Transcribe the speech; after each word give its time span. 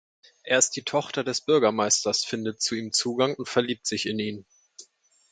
Erst 0.45 0.75
die 0.75 0.81
Tochter 0.81 1.23
des 1.23 1.41
Bürgermeisters 1.41 2.23
findet 2.23 2.59
zu 2.59 2.73
ihm 2.73 2.91
Zugang 2.91 3.35
und 3.35 3.47
verliebt 3.47 3.85
sich 3.85 4.07
in 4.07 4.17
ihn. 4.17 4.45